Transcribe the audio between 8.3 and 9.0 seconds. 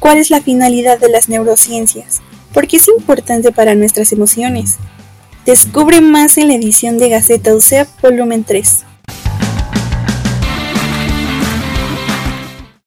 3.